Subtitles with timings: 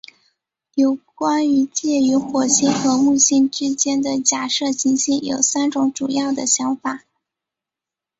[0.73, 7.03] 有关于介于火星和木星之间的假设行星有三种主要的想法。